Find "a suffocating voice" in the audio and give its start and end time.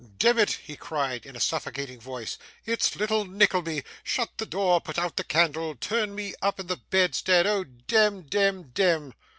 1.35-2.39